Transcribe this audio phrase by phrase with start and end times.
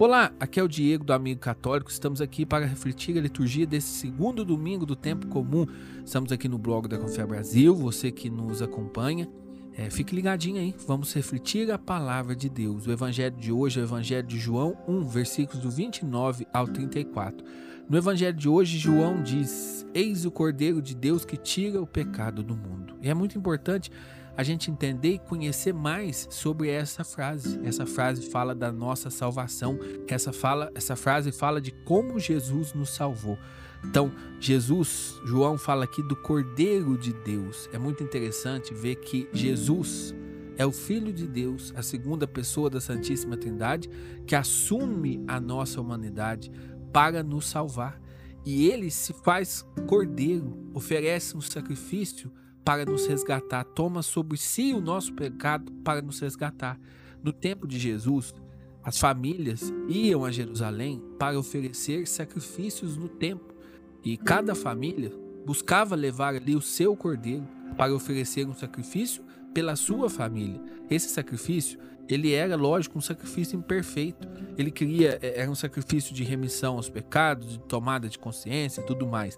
[0.00, 1.90] Olá, aqui é o Diego do Amigo Católico.
[1.90, 5.66] Estamos aqui para refletir a liturgia desse segundo domingo do tempo comum.
[6.02, 7.74] Estamos aqui no blog da Confia Brasil.
[7.76, 9.28] Você que nos acompanha,
[9.76, 10.74] é, fique ligadinho aí.
[10.86, 12.86] Vamos refletir a palavra de Deus.
[12.86, 17.44] O evangelho de hoje é o evangelho de João 1, versículos do 29 ao 34.
[17.86, 22.42] No evangelho de hoje, João diz: Eis o Cordeiro de Deus que tira o pecado
[22.42, 22.94] do mundo.
[23.02, 23.92] E é muito importante
[24.36, 27.60] a gente entender e conhecer mais sobre essa frase.
[27.64, 29.78] Essa frase fala da nossa salvação.
[30.08, 33.38] Essa, fala, essa frase fala de como Jesus nos salvou.
[33.84, 37.68] Então, Jesus, João fala aqui do Cordeiro de Deus.
[37.72, 40.14] É muito interessante ver que Jesus
[40.56, 43.88] é o Filho de Deus, a segunda pessoa da Santíssima Trindade,
[44.26, 46.52] que assume a nossa humanidade
[46.92, 47.98] para nos salvar.
[48.44, 52.30] E ele se faz cordeiro, oferece um sacrifício
[52.64, 56.78] para nos resgatar, toma sobre si o nosso pecado para nos resgatar.
[57.22, 58.34] No tempo de Jesus,
[58.82, 63.54] as famílias iam a Jerusalém para oferecer sacrifícios no templo,
[64.02, 65.12] e cada família
[65.44, 70.60] buscava levar ali o seu cordeiro para oferecer um sacrifício pela sua família.
[70.88, 74.26] Esse sacrifício, ele era, lógico, um sacrifício imperfeito.
[74.56, 78.86] Ele queria, é, era um sacrifício de remissão aos pecados, de tomada de consciência e
[78.86, 79.36] tudo mais.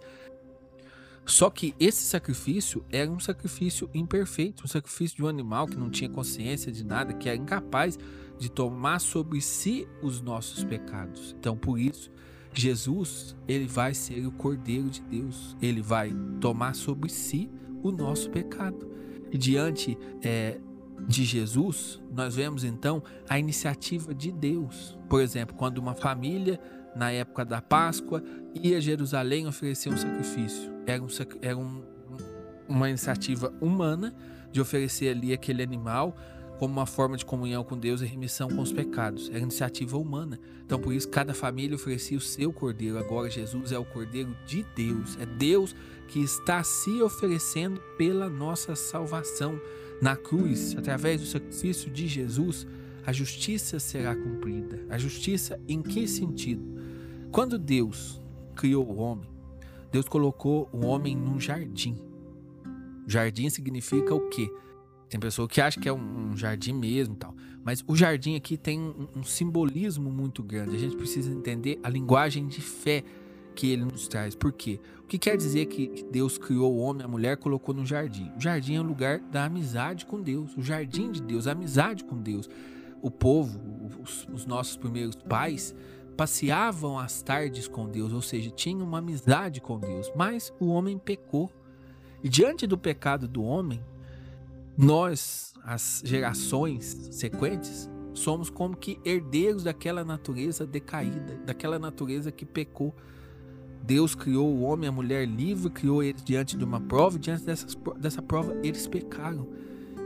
[1.24, 5.88] Só que esse sacrifício era um sacrifício imperfeito, um sacrifício de um animal que não
[5.88, 7.98] tinha consciência de nada, que era incapaz
[8.38, 11.34] de tomar sobre si os nossos pecados.
[11.38, 12.10] Então, por isso,
[12.52, 15.56] Jesus, ele vai ser o Cordeiro de Deus.
[15.62, 17.48] Ele vai tomar sobre si
[17.82, 18.90] o nosso pecado.
[19.30, 20.58] E diante é,
[21.06, 24.98] de Jesus, nós vemos então a iniciativa de Deus.
[25.08, 26.60] Por exemplo, quando uma família
[26.94, 28.22] na época da Páscoa,
[28.54, 30.72] ia a Jerusalém oferecer um sacrifício.
[30.86, 31.08] Era, um,
[31.40, 31.82] era um,
[32.68, 34.14] uma iniciativa humana
[34.50, 36.16] de oferecer ali aquele animal
[36.58, 39.28] como uma forma de comunhão com Deus e remissão com os pecados.
[39.30, 40.38] Era iniciativa humana.
[40.64, 42.98] Então, por isso, cada família oferecia o seu cordeiro.
[42.98, 45.18] Agora, Jesus é o cordeiro de Deus.
[45.18, 45.74] É Deus
[46.06, 49.60] que está se oferecendo pela nossa salvação.
[50.00, 52.64] Na cruz, através do sacrifício de Jesus,
[53.04, 54.86] a justiça será cumprida.
[54.88, 56.81] A justiça em que sentido?
[57.32, 58.20] Quando Deus
[58.54, 59.26] criou o homem,
[59.90, 61.96] Deus colocou o homem num jardim.
[63.06, 64.52] Jardim significa o quê?
[65.08, 67.34] Tem pessoa que acha que é um, jardim mesmo, tal.
[67.64, 70.76] Mas o jardim aqui tem um, um simbolismo muito grande.
[70.76, 73.02] A gente precisa entender a linguagem de fé
[73.54, 74.34] que ele nos traz.
[74.34, 74.78] Por quê?
[75.02, 78.30] O que quer dizer que Deus criou o homem, a mulher, colocou no jardim?
[78.36, 82.04] O jardim é o lugar da amizade com Deus, o jardim de Deus, a amizade
[82.04, 82.48] com Deus.
[83.00, 83.58] O povo,
[84.02, 85.74] os, os nossos primeiros pais,
[86.16, 90.98] passeavam às tardes com Deus, ou seja, tinham uma amizade com Deus, mas o homem
[90.98, 91.50] pecou.
[92.22, 93.82] E diante do pecado do homem,
[94.76, 102.94] nós, as gerações sequentes, somos como que herdeiros daquela natureza decaída, daquela natureza que pecou.
[103.82, 107.18] Deus criou o homem e a mulher livre, criou eles diante de uma prova, e
[107.18, 109.48] diante dessas, dessa prova eles pecaram.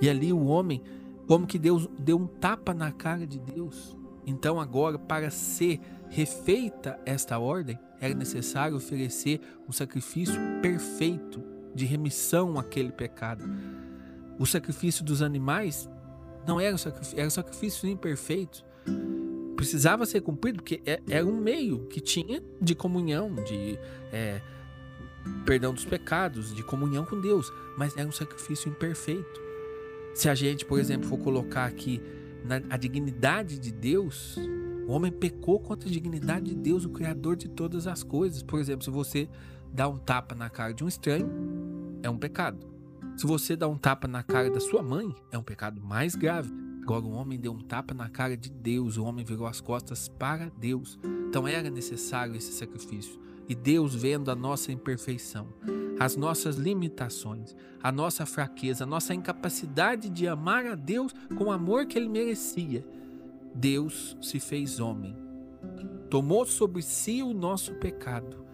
[0.00, 0.83] E ali o homem,
[1.27, 3.97] como que Deus deu um tapa na cara de Deus.
[4.27, 11.43] Então, agora, para ser refeita esta ordem, era necessário oferecer um sacrifício perfeito
[11.75, 13.44] de remissão àquele pecado.
[14.39, 15.89] O sacrifício dos animais
[16.47, 18.65] não era um sacrifício, era um sacrifício imperfeito.
[19.56, 23.78] Precisava ser cumprido porque é, era um meio que tinha de comunhão, de
[24.12, 24.41] é,
[25.44, 29.41] perdão dos pecados, de comunhão com Deus, mas era um sacrifício imperfeito.
[30.15, 32.00] Se a gente, por exemplo, for colocar aqui
[32.44, 34.38] na, a dignidade de Deus,
[34.87, 38.43] o homem pecou contra a dignidade de Deus, o Criador de todas as coisas.
[38.43, 39.29] Por exemplo, se você
[39.73, 41.29] dá um tapa na cara de um estranho,
[42.03, 42.65] é um pecado.
[43.17, 46.53] Se você dá um tapa na cara da sua mãe, é um pecado mais grave.
[46.83, 50.09] Agora, o homem deu um tapa na cara de Deus, o homem virou as costas
[50.09, 50.99] para Deus.
[51.29, 53.19] Então, era necessário esse sacrifício.
[53.49, 55.49] E Deus, vendo a nossa imperfeição,
[55.99, 61.50] as nossas limitações, a nossa fraqueza, a nossa incapacidade de amar a Deus com o
[61.50, 62.85] amor que ele merecia,
[63.56, 65.17] Deus se fez homem,
[66.11, 68.44] tomou sobre si o nosso pecado,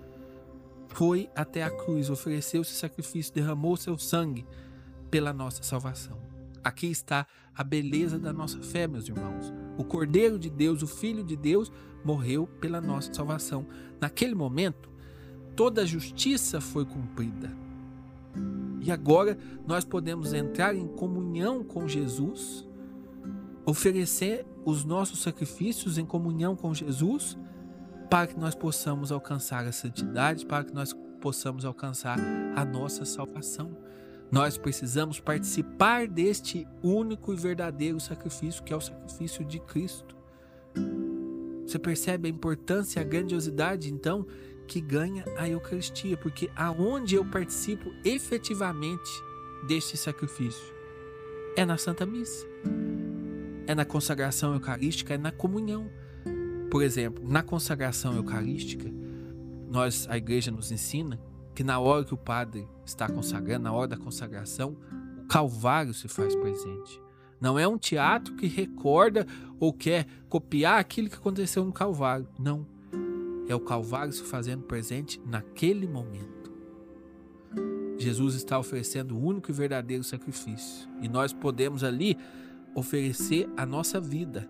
[0.89, 4.47] foi até a cruz, ofereceu seu sacrifício, derramou seu sangue
[5.11, 6.19] pela nossa salvação.
[6.63, 9.53] Aqui está a beleza da nossa fé, meus irmãos.
[9.77, 11.73] O Cordeiro de Deus, o Filho de Deus,
[12.05, 13.67] morreu pela nossa salvação.
[14.01, 14.89] Naquele momento,
[15.57, 17.51] toda a justiça foi cumprida.
[18.81, 22.67] E agora nós podemos entrar em comunhão com Jesus,
[23.65, 27.37] oferecer os nossos sacrifícios em comunhão com Jesus,
[28.11, 32.19] para que nós possamos alcançar a santidade, para que nós possamos alcançar
[32.55, 33.77] a nossa salvação.
[34.31, 40.17] Nós precisamos participar deste único e verdadeiro sacrifício, que é o sacrifício de Cristo.
[41.67, 44.27] Você percebe a importância a grandiosidade, então,
[44.67, 49.11] que ganha a Eucaristia, porque aonde eu participo efetivamente
[49.67, 50.73] deste sacrifício
[51.57, 52.47] é na Santa Missa,
[53.67, 55.91] é na consagração eucarística, é na comunhão.
[56.71, 58.91] Por exemplo, na consagração eucarística,
[59.69, 61.21] nós a igreja nos ensina
[61.55, 64.77] que na hora que o padre está consagrando, na hora da consagração,
[65.23, 67.01] o Calvário se faz presente.
[67.41, 69.27] Não é um teatro que recorda
[69.59, 72.29] ou quer copiar aquilo que aconteceu no Calvário.
[72.39, 72.67] Não.
[73.49, 76.53] É o Calvário se fazendo presente naquele momento.
[77.99, 80.89] Jesus está oferecendo o único e verdadeiro sacrifício.
[81.01, 82.17] E nós podemos ali
[82.75, 84.49] oferecer a nossa vida,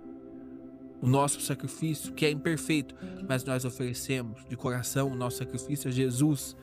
[1.00, 2.94] o nosso sacrifício, que é imperfeito,
[3.28, 6.56] mas nós oferecemos de coração o nosso sacrifício a Jesus.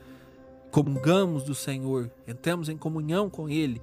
[0.72, 3.82] Comungamos do Senhor, entramos em comunhão com Ele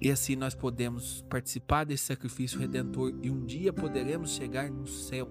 [0.00, 5.30] e assim nós podemos participar desse sacrifício redentor e um dia poderemos chegar no céu.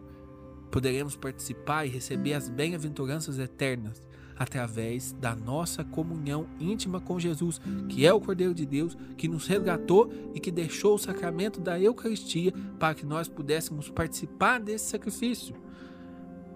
[0.71, 3.99] Poderemos participar e receber as bem-aventuranças eternas
[4.39, 7.59] através da nossa comunhão íntima com Jesus,
[7.89, 11.77] que é o Cordeiro de Deus, que nos resgatou e que deixou o sacramento da
[11.77, 15.53] Eucaristia para que nós pudéssemos participar desse sacrifício.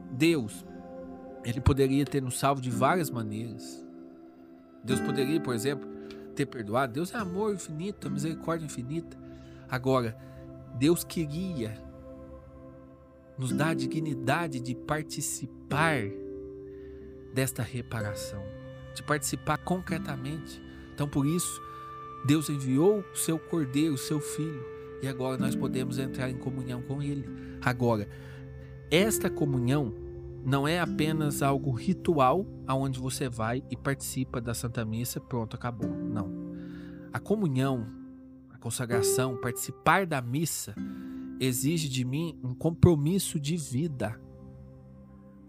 [0.09, 0.65] Deus,
[1.44, 3.85] ele poderia ter nos salvo de várias maneiras.
[4.81, 5.89] Deus poderia, por exemplo,
[6.33, 6.94] ter perdoado.
[6.94, 9.18] Deus é amor infinito, misericórdia infinita.
[9.69, 10.18] Agora,
[10.77, 11.77] Deus queria
[13.38, 16.22] nos dar a dignidade de participar
[17.33, 18.44] desta reparação,
[18.94, 20.62] de participar concretamente.
[20.94, 21.62] Então, por isso,
[22.25, 24.63] Deus enviou o seu cordeiro, o seu filho,
[25.01, 27.27] e agora nós podemos entrar em comunhão com ele.
[27.62, 28.07] Agora,
[28.89, 29.94] esta comunhão
[30.45, 35.89] não é apenas algo ritual aonde você vai e participa da Santa Missa, pronto, acabou.
[35.89, 36.53] Não.
[37.12, 37.88] A comunhão,
[38.50, 40.75] a consagração, participar da missa
[41.39, 44.19] exige de mim um compromisso de vida.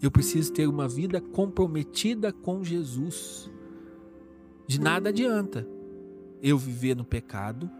[0.05, 3.51] Eu preciso ter uma vida comprometida com Jesus.
[4.67, 5.67] De nada adianta
[6.43, 7.71] eu viver no pecado,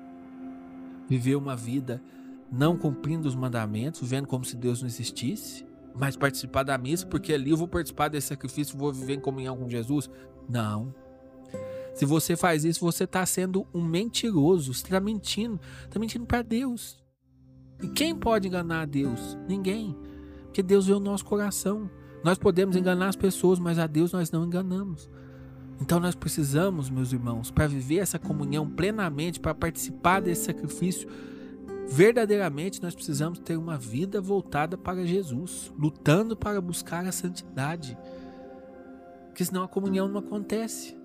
[1.07, 2.03] viver uma vida
[2.51, 7.31] não cumprindo os mandamentos, vivendo como se Deus não existisse, mas participar da missa, porque
[7.35, 10.09] ali eu vou participar desse sacrifício, vou viver em comunhão com Jesus.
[10.49, 10.95] Não.
[11.95, 16.41] Se você faz isso, você está sendo um mentiroso, você está mentindo, está mentindo para
[16.41, 17.05] Deus.
[17.83, 19.37] E quem pode enganar a Deus?
[19.47, 19.95] Ninguém.
[20.45, 21.91] Porque Deus vê o nosso coração.
[22.25, 25.11] Nós podemos enganar as pessoas, mas a Deus nós não enganamos.
[25.79, 31.07] Então nós precisamos, meus irmãos, para viver essa comunhão plenamente, para participar desse sacrifício,
[31.87, 37.99] verdadeiramente nós precisamos ter uma vida voltada para Jesus, lutando para buscar a santidade.
[39.27, 40.97] Porque senão a comunhão não acontece.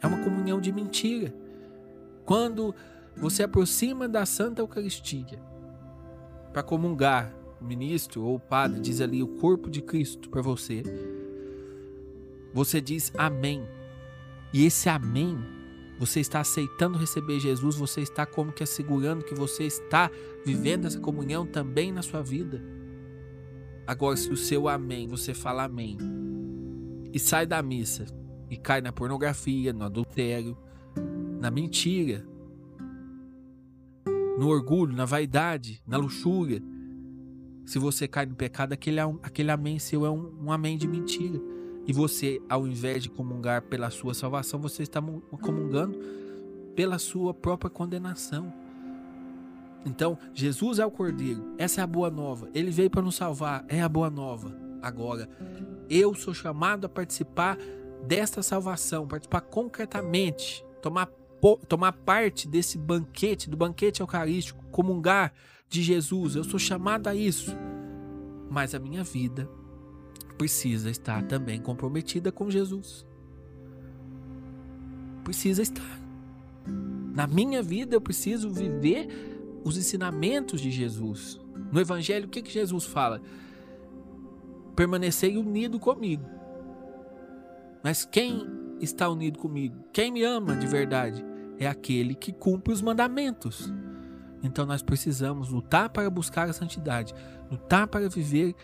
[0.00, 1.34] É uma comunhão de mentira.
[2.24, 2.74] Quando
[3.14, 5.38] você aproxima da Santa Eucaristia
[6.50, 10.82] para comungar, ministro ou padre diz ali o corpo de Cristo para você,
[12.52, 13.62] você diz amém.
[14.52, 15.36] E esse amém
[15.98, 20.10] você está aceitando receber Jesus, você está como que assegurando que você está
[20.44, 22.62] vivendo essa comunhão também na sua vida.
[23.86, 25.98] Agora, se o seu amém, você fala amém,
[27.12, 28.06] e sai da missa,
[28.50, 30.56] e cai na pornografia, no adultério,
[31.40, 32.26] na mentira,
[34.38, 36.62] no orgulho, na vaidade, na luxúria,
[37.64, 41.40] se você cai no pecado, aquele, aquele amém seu é um, um amém de mentira.
[41.86, 45.02] E você, ao invés de comungar pela sua salvação, você está
[45.40, 45.98] comungando
[46.74, 48.52] pela sua própria condenação.
[49.84, 52.48] Então, Jesus é o Cordeiro, essa é a boa nova.
[52.54, 54.56] Ele veio para nos salvar, é a boa nova.
[54.80, 55.28] Agora,
[55.88, 57.58] eu sou chamado a participar
[58.06, 61.06] desta salvação, participar concretamente, tomar,
[61.68, 65.32] tomar parte desse banquete, do banquete eucarístico, comungar
[65.74, 66.36] de Jesus.
[66.36, 67.54] Eu sou chamado a isso.
[68.48, 69.48] Mas a minha vida
[70.38, 73.04] precisa estar também comprometida com Jesus.
[75.24, 76.00] Precisa estar.
[77.12, 79.08] Na minha vida eu preciso viver
[79.64, 81.40] os ensinamentos de Jesus.
[81.72, 83.20] No Evangelho, o que, que Jesus fala?
[84.76, 86.24] Permanecei unido comigo.
[87.82, 88.46] Mas quem
[88.80, 89.76] está unido comigo?
[89.92, 91.24] Quem me ama de verdade?
[91.58, 93.72] É aquele que cumpre os mandamentos.
[94.44, 97.14] Então nós precisamos lutar para buscar a santidade,
[97.50, 98.54] lutar para viver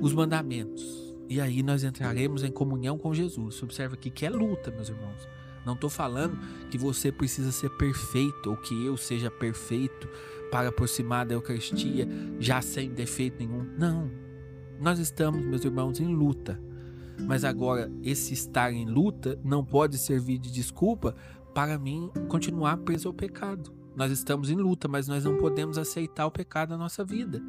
[0.00, 1.14] os mandamentos.
[1.28, 3.62] E aí nós entraremos em comunhão com Jesus.
[3.62, 5.28] Observa aqui que é luta, meus irmãos.
[5.64, 6.38] Não estou falando
[6.70, 10.08] que você precisa ser perfeito ou que eu seja perfeito
[10.50, 12.08] para aproximar da Eucaristia
[12.38, 13.64] já sem defeito nenhum.
[13.78, 14.10] Não.
[14.80, 16.58] Nós estamos, meus irmãos, em luta.
[17.26, 21.14] Mas agora, esse estar em luta não pode servir de desculpa
[21.54, 23.79] para mim continuar preso ao pecado.
[23.94, 27.42] Nós estamos em luta, mas nós não podemos aceitar o pecado na nossa vida.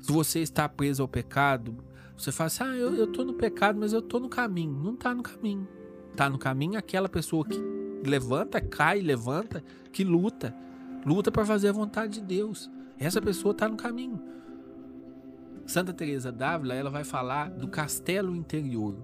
[0.00, 1.76] Se você está preso ao pecado,
[2.16, 4.72] você fala assim: ah, eu, eu tô no pecado, mas eu tô no caminho.
[4.72, 5.66] Não tá no caminho.
[6.14, 7.58] Tá no caminho aquela pessoa que
[8.04, 10.54] levanta, cai, levanta, que luta.
[11.04, 12.70] Luta para fazer a vontade de Deus.
[12.98, 14.20] Essa pessoa tá no caminho.
[15.66, 18.96] Santa Teresa d'Ávila, ela vai falar do castelo interior.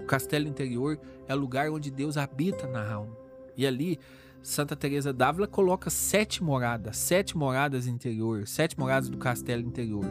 [0.00, 3.16] O castelo interior é o lugar onde Deus habita na alma.
[3.56, 3.98] E ali
[4.42, 10.04] Santa Teresa d'Ávila coloca sete moradas, sete moradas interior, sete moradas do castelo interior.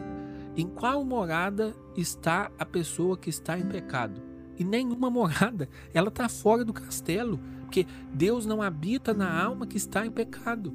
[0.56, 4.22] Em qual morada está a pessoa que está em pecado?
[4.58, 9.76] E nenhuma morada, ela está fora do castelo, porque Deus não habita na alma que
[9.76, 10.72] está em pecado.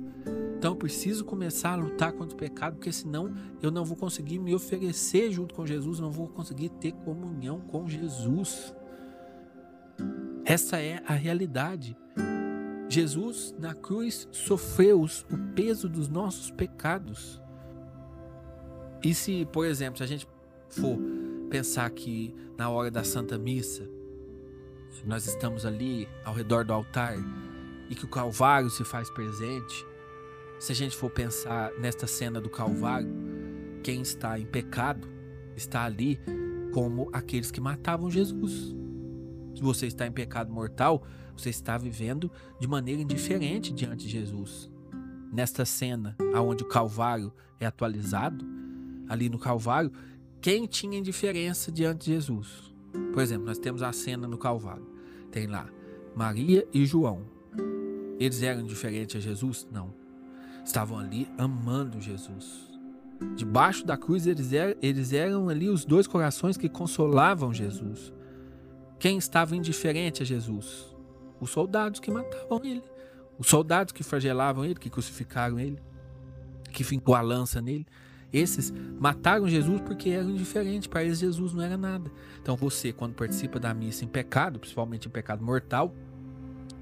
[0.57, 4.37] Então eu preciso começar a lutar contra o pecado, porque senão eu não vou conseguir
[4.37, 8.71] me oferecer junto com Jesus, não vou conseguir ter comunhão com Jesus.
[10.45, 11.97] Essa é a realidade.
[12.91, 17.41] Jesus na cruz sofreu o peso dos nossos pecados.
[19.01, 20.27] E se, por exemplo, se a gente
[20.67, 20.99] for
[21.49, 23.87] pensar que na hora da Santa Missa,
[25.05, 27.15] nós estamos ali ao redor do altar
[27.89, 29.87] e que o Calvário se faz presente,
[30.59, 33.09] se a gente for pensar nesta cena do Calvário,
[33.81, 35.07] quem está em pecado
[35.55, 36.19] está ali
[36.73, 38.75] como aqueles que matavam Jesus.
[39.55, 44.69] Se você está em pecado mortal, você está vivendo de maneira indiferente diante de Jesus.
[45.31, 48.45] Nesta cena, aonde o Calvário é atualizado,
[49.07, 49.91] ali no Calvário,
[50.41, 52.73] quem tinha indiferença diante de Jesus?
[53.13, 54.85] Por exemplo, nós temos a cena no Calvário.
[55.31, 55.69] Tem lá
[56.15, 57.21] Maria e João.
[58.19, 59.67] Eles eram indiferentes a Jesus?
[59.71, 59.93] Não.
[60.65, 62.69] Estavam ali amando Jesus.
[63.35, 68.11] Debaixo da cruz, eles eram, eles eram ali os dois corações que consolavam Jesus.
[68.99, 70.90] Quem estava indiferente a Jesus?
[71.41, 72.83] Os soldados que matavam ele,
[73.37, 75.81] os soldados que flagelavam ele, que crucificaram ele,
[76.71, 77.87] que fincou a lança nele.
[78.31, 82.09] Esses mataram Jesus porque eram indiferentes, para eles Jesus não era nada.
[82.41, 85.93] Então você, quando participa da missa em pecado, principalmente em pecado mortal,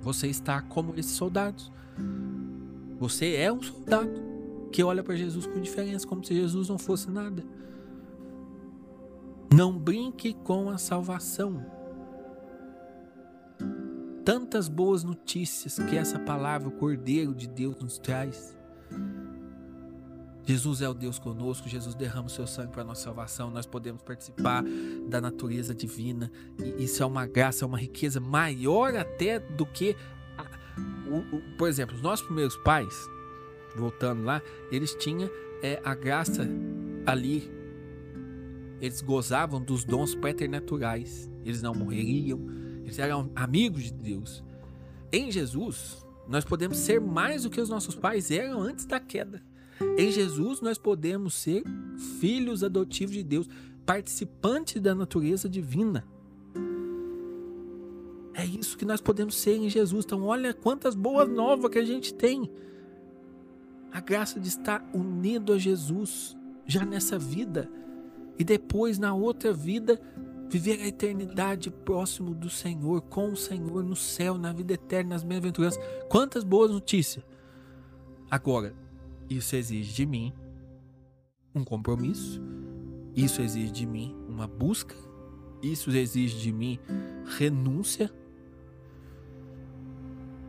[0.01, 1.71] você está como esses soldados.
[2.99, 4.21] Você é um soldado
[4.71, 7.43] que olha para Jesus com indiferença, como se Jesus não fosse nada.
[9.51, 11.78] Não brinque com a salvação
[14.29, 18.55] tantas boas notícias que essa palavra, o Cordeiro de Deus, nos traz.
[20.45, 23.65] Jesus é o Deus conosco, Jesus derrama o seu sangue para a nossa salvação, nós
[23.65, 24.63] podemos participar
[25.07, 29.95] da natureza divina, e isso é uma graça, é uma riqueza maior até do que,
[30.37, 30.43] a,
[31.09, 32.93] o, o, por exemplo, os nossos primeiros pais,
[33.75, 35.27] voltando lá, eles tinham
[35.63, 36.47] é, a graça
[37.03, 37.51] ali,
[38.79, 42.59] eles gozavam dos dons preternaturais, eles não morreriam,
[42.89, 44.43] eles eram amigos de Deus.
[45.11, 49.41] Em Jesus, nós podemos ser mais do que os nossos pais eram antes da queda.
[49.97, 51.63] Em Jesus, nós podemos ser
[52.19, 53.47] filhos adotivos de Deus,
[53.85, 56.05] participantes da natureza divina.
[58.33, 60.05] É isso que nós podemos ser em Jesus.
[60.05, 62.49] Então, olha quantas boas novas que a gente tem.
[63.91, 67.69] A graça de estar unido a Jesus já nessa vida
[68.37, 69.99] e depois na outra vida
[70.49, 75.23] viver a eternidade próximo do Senhor, com o Senhor no céu, na vida eterna, nas
[75.23, 75.79] bem-aventuranças.
[76.09, 77.23] Quantas boas notícias!
[78.29, 78.73] Agora,
[79.29, 80.33] isso exige de mim
[81.53, 82.41] um compromisso,
[83.15, 84.95] isso exige de mim uma busca,
[85.61, 86.79] isso exige de mim
[87.37, 88.11] renúncia.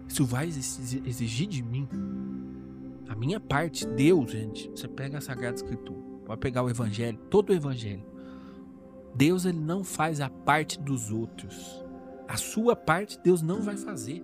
[0.09, 1.89] Isso vai exigir de mim
[3.09, 3.87] a minha parte.
[3.87, 8.05] Deus, gente, você pega a Sagrada Escritura, pode pegar o Evangelho, todo o Evangelho.
[9.15, 11.85] Deus ele não faz a parte dos outros.
[12.29, 14.23] A sua parte Deus não vai fazer.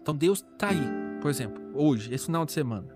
[0.00, 1.06] Então Deus está aí.
[1.20, 2.86] Por exemplo, hoje, esse final de semana.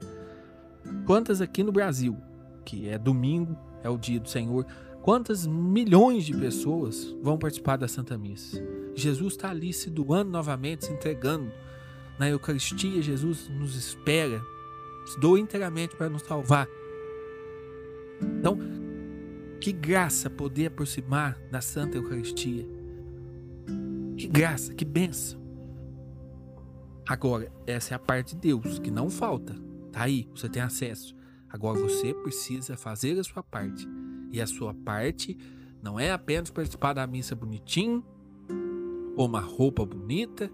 [1.05, 2.17] Quantas aqui no Brasil,
[2.64, 4.64] que é domingo, é o dia do Senhor,
[5.02, 8.62] quantas milhões de pessoas vão participar da Santa Missa?
[8.95, 11.50] Jesus está ali se doando novamente, se entregando.
[12.19, 14.40] Na Eucaristia, Jesus nos espera,
[15.07, 16.69] se doa inteiramente para nos salvar.
[18.38, 18.59] Então,
[19.61, 22.67] que graça poder aproximar da Santa Eucaristia.
[24.17, 25.38] Que graça, que benção.
[27.07, 29.55] Agora, essa é a parte de Deus que não falta.
[29.93, 31.14] Tá aí, você tem acesso.
[31.49, 33.87] Agora você precisa fazer a sua parte.
[34.33, 35.37] E a sua parte
[35.83, 38.05] não é apenas participar da missa bonitinho,
[39.17, 40.50] ou uma roupa bonita.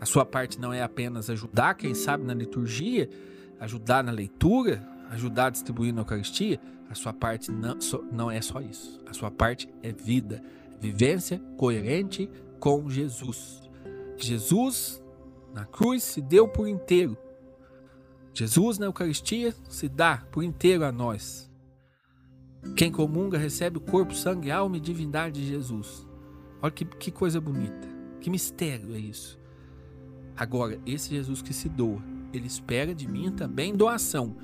[0.00, 3.10] A sua parte não é apenas ajudar, quem sabe, na liturgia,
[3.58, 6.60] ajudar na leitura, ajudar a distribuir na Eucaristia.
[6.88, 7.78] A sua parte não,
[8.10, 9.00] não é só isso.
[9.06, 10.42] A sua parte é vida,
[10.80, 12.28] vivência coerente
[12.58, 13.62] com Jesus.
[14.16, 15.02] Jesus
[15.54, 17.16] na cruz se deu por inteiro.
[18.34, 21.50] Jesus na Eucaristia se dá por inteiro a nós.
[22.76, 26.06] Quem comunga recebe o corpo, sangue, alma e divindade de Jesus.
[26.62, 27.88] Olha que, que coisa bonita.
[28.20, 29.38] Que mistério é isso.
[30.36, 32.00] Agora, esse Jesus que se doa,
[32.32, 34.36] ele espera de mim também doação.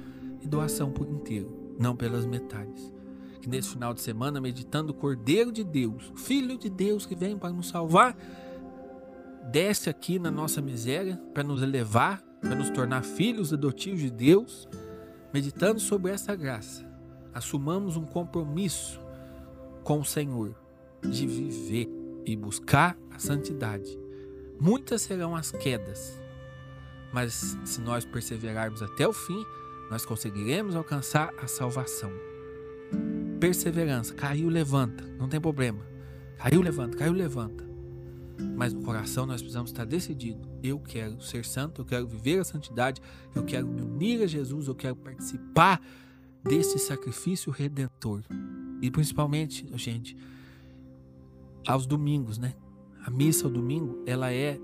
[0.48, 2.92] Doação por inteiro, não pelas metades.
[3.40, 7.38] Que nesse final de semana, meditando o Cordeiro de Deus, Filho de Deus que vem
[7.38, 8.16] para nos salvar,
[9.52, 14.68] desce aqui na nossa miséria para nos elevar, para nos tornar filhos adotivos de Deus.
[15.32, 16.86] Meditando sobre essa graça,
[17.34, 18.98] assumamos um compromisso
[19.84, 20.54] com o Senhor
[21.02, 21.88] de viver
[22.24, 23.98] e buscar a santidade.
[24.60, 26.20] Muitas serão as quedas,
[27.12, 29.44] mas se nós perseverarmos até o fim,
[29.90, 32.10] nós conseguiremos alcançar a salvação.
[33.40, 35.84] Perseverança, caiu, levanta, não tem problema.
[36.38, 37.66] Caiu, levanta, caiu, levanta.
[38.56, 40.48] Mas no coração nós precisamos estar decidido.
[40.62, 43.00] Eu quero ser santo, eu quero viver a santidade,
[43.34, 45.80] eu quero me unir a Jesus, eu quero participar
[46.42, 48.22] desse sacrifício redentor.
[48.80, 50.16] E principalmente, gente,
[51.66, 52.54] aos domingos, né?
[53.04, 54.60] A missa ao domingo, ela é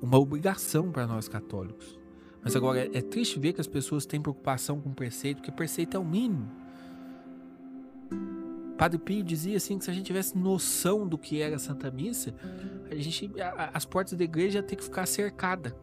[0.00, 1.98] uma obrigação para nós católicos.
[2.42, 5.96] Mas agora é, é triste ver que as pessoas têm preocupação com preceito, porque preceito
[5.96, 6.50] é o mínimo.
[8.76, 11.90] Padre Pio dizia assim que se a gente tivesse noção do que era a Santa
[11.90, 12.34] Missa,
[12.90, 15.76] a gente, a, as portas da igreja iam ter que ficar cercada.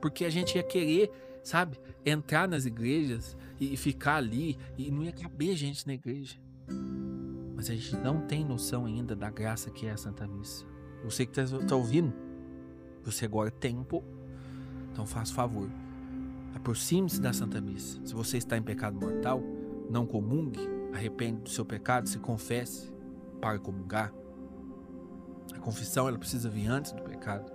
[0.00, 1.10] Porque a gente ia querer,
[1.42, 6.42] sabe, entrar nas igrejas e, e ficar ali e não ia caber gente na igreja
[7.64, 10.66] mas a gente não tem noção ainda da graça que é a Santa Missa.
[11.02, 12.12] Você que está tá ouvindo,
[13.02, 14.06] você agora tem um pouco.
[14.94, 15.68] Então faça favor,
[16.54, 18.00] aproxime-se da Santa Missa.
[18.04, 19.42] Se você está em pecado mortal,
[19.90, 20.60] não comungue,
[20.92, 22.94] arrepende do seu pecado, se confesse
[23.40, 24.14] para comungar.
[25.52, 27.52] A confissão ela precisa vir antes do pecado.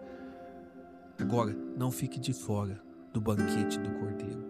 [1.18, 4.44] Agora, não fique de fora do banquete do Cordeiro.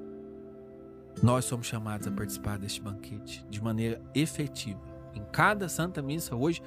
[1.21, 4.81] Nós somos chamados a participar deste banquete de maneira efetiva
[5.13, 6.59] em cada Santa Missa hoje.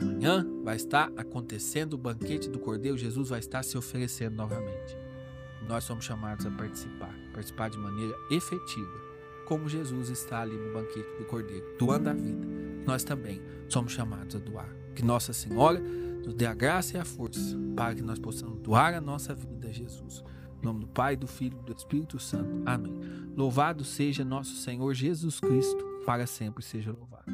[0.00, 5.01] Amanhã vai estar acontecendo o banquete do Cordeiro, Jesus vai estar se oferecendo novamente.
[5.68, 9.00] Nós somos chamados a participar, participar de maneira efetiva,
[9.46, 12.46] como Jesus está ali no banquete do Cordeiro, doando a vida.
[12.86, 14.68] Nós também somos chamados a doar.
[14.94, 18.94] Que Nossa Senhora nos dê a graça e a força para que nós possamos doar
[18.94, 20.22] a nossa vida a Jesus.
[20.60, 22.62] Em nome do Pai, do Filho e do Espírito Santo.
[22.64, 22.94] Amém.
[23.36, 27.32] Louvado seja nosso Senhor Jesus Cristo, para sempre seja louvado.